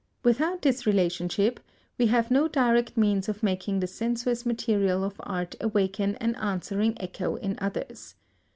Without 0.23 0.63
this 0.63 0.87
relationship 0.87 1.59
we 1.99 2.07
have 2.07 2.31
no 2.31 2.47
direct 2.47 2.97
means 2.97 3.29
of 3.29 3.43
making 3.43 3.79
the 3.81 3.85
sensuous 3.85 4.47
material 4.47 5.03
of 5.03 5.13
art 5.19 5.53
awaken 5.61 6.15
an 6.15 6.33
answering 6.37 6.99
echo 6.99 7.35
in 7.35 7.55
others. 7.61 8.15